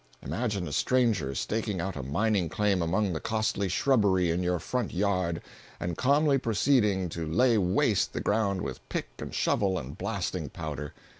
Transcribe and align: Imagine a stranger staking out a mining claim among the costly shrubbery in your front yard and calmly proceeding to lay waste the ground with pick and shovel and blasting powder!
Imagine 0.23 0.67
a 0.67 0.71
stranger 0.71 1.35
staking 1.35 1.79
out 1.79 1.95
a 1.95 2.01
mining 2.01 2.49
claim 2.49 2.81
among 2.81 3.13
the 3.13 3.19
costly 3.19 3.69
shrubbery 3.69 4.31
in 4.31 4.41
your 4.41 4.57
front 4.57 4.91
yard 4.91 5.43
and 5.79 5.95
calmly 5.95 6.39
proceeding 6.39 7.07
to 7.09 7.23
lay 7.31 7.55
waste 7.55 8.13
the 8.13 8.19
ground 8.19 8.63
with 8.63 8.89
pick 8.89 9.09
and 9.19 9.35
shovel 9.35 9.77
and 9.77 9.99
blasting 9.99 10.49
powder! 10.49 10.95